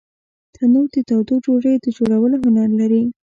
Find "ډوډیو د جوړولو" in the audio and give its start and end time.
1.45-2.35